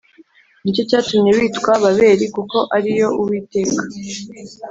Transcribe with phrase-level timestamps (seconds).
[0.61, 3.81] Ni cyo cyatumye witwa Babeli kuko ari yo Uwiteka